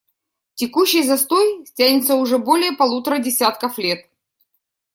[0.55, 4.09] Текущий застой тянется уже более полутора десятков лет.